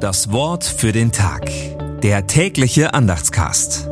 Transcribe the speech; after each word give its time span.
Das 0.00 0.32
Wort 0.32 0.64
für 0.64 0.92
den 0.92 1.12
Tag. 1.12 1.50
Der 2.00 2.26
tägliche 2.26 2.94
Andachtscast. 2.94 3.86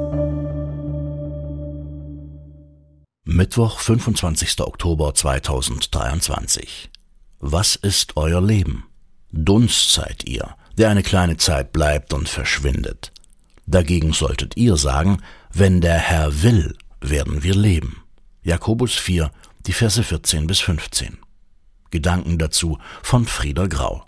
Mittwoch, 3.26 3.78
25. 3.78 4.58
Oktober 4.60 5.14
2023. 5.14 6.88
Was 7.40 7.76
ist 7.76 8.16
euer 8.16 8.40
Leben? 8.40 8.86
Dunst 9.32 9.92
seid 9.92 10.24
ihr, 10.26 10.56
der 10.78 10.88
eine 10.88 11.02
kleine 11.02 11.36
Zeit 11.36 11.72
bleibt 11.72 12.14
und 12.14 12.26
verschwindet. 12.26 13.12
Dagegen 13.66 14.14
solltet 14.14 14.56
ihr 14.56 14.78
sagen, 14.78 15.20
wenn 15.52 15.82
der 15.82 15.98
Herr 15.98 16.42
will, 16.42 16.74
werden 17.02 17.42
wir 17.42 17.54
leben. 17.54 18.02
Jakobus 18.42 18.94
4, 18.94 19.30
die 19.66 19.74
Verse 19.74 20.02
14 20.02 20.46
bis 20.46 20.60
15. 20.60 21.18
Gedanken 21.90 22.38
dazu 22.38 22.78
von 23.02 23.26
Frieder 23.26 23.68
Grau. 23.68 24.07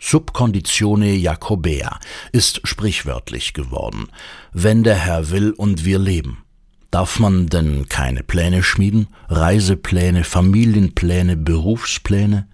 Subconditione 0.00 1.12
Jacobea 1.12 1.98
ist 2.32 2.60
sprichwörtlich 2.64 3.52
geworden. 3.52 4.08
Wenn 4.52 4.84
der 4.84 4.94
Herr 4.94 5.30
will 5.30 5.50
und 5.50 5.84
wir 5.84 5.98
leben. 5.98 6.44
Darf 6.90 7.18
man 7.18 7.48
denn 7.48 7.88
keine 7.88 8.22
Pläne 8.22 8.62
schmieden? 8.62 9.08
Reisepläne, 9.28 10.24
Familienpläne, 10.24 11.36
Berufspläne? 11.36 12.48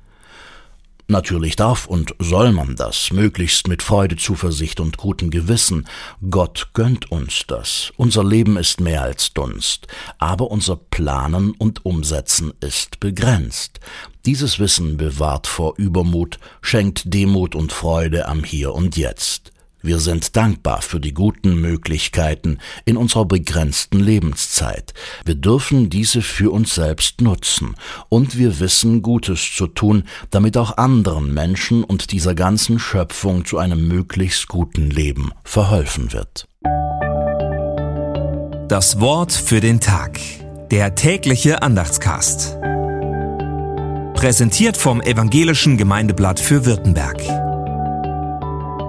Natürlich 1.07 1.55
darf 1.57 1.87
und 1.87 2.15
soll 2.19 2.53
man 2.53 2.77
das, 2.77 3.13
möglichst 3.13 3.69
mit 3.69 3.83
Freude, 3.83 4.17
Zuversicht 4.17 4.81
und 4.81 4.97
gutem 4.97 5.31
Gewissen. 5.31 5.87
Gott 6.31 6.71
gönnt 6.73 7.11
uns 7.13 7.45
das. 7.47 7.93
Unser 7.97 8.25
Leben 8.25 8.57
ist 8.57 8.81
mehr 8.81 9.03
als 9.03 9.35
Dunst, 9.35 9.87
aber 10.19 10.51
unser 10.51 10.77
Planen 10.77 11.53
und 11.59 11.85
Umsetzen 11.85 12.55
ist 12.61 13.01
begrenzt. 13.01 13.81
Dieses 14.25 14.59
Wissen 14.59 14.97
bewahrt 14.97 15.47
vor 15.47 15.75
Übermut, 15.77 16.39
schenkt 16.63 17.13
Demut 17.13 17.55
und 17.55 17.73
Freude 17.73 18.27
am 18.27 18.43
Hier 18.43 18.73
und 18.73 18.97
Jetzt. 18.97 19.54
Wir 19.85 19.99
sind 19.99 20.35
dankbar 20.35 20.81
für 20.81 20.99
die 20.99 21.13
guten 21.13 21.61
Möglichkeiten 21.61 22.57
in 22.87 22.97
unserer 22.97 23.27
begrenzten 23.27 24.01
Lebenszeit. 24.01 24.95
Wir 25.27 25.35
dürfen 25.35 25.91
diese 25.91 26.23
für 26.23 26.51
uns 26.51 26.75
selbst 26.75 27.21
nutzen 27.21 27.75
und 28.09 28.39
wir 28.39 28.61
wissen 28.61 29.03
Gutes 29.03 29.55
zu 29.55 29.67
tun, 29.67 30.05
damit 30.31 30.57
auch 30.57 30.79
anderen 30.79 31.35
Menschen 31.35 31.85
und 31.85 32.13
dieser 32.13 32.35
ganzen 32.35 32.79
Schöpfung 32.79 33.45
zu 33.45 33.59
einem 33.59 33.87
möglichst 33.87 34.49
guten 34.49 34.89
Leben 34.89 35.33
verholfen 35.45 36.15
wird. 36.15 36.49
Das 38.69 39.01
Wort 39.01 39.33
für 39.33 39.61
den 39.61 39.81
Tag. 39.81 40.19
Der 40.71 40.95
tägliche 40.95 41.61
Andachtscast. 41.61 42.57
Präsentiert 44.15 44.79
vom 44.79 45.03
Evangelischen 45.03 45.77
Gemeindeblatt 45.77 46.41
für 46.41 46.65
Württemberg. 46.65 47.21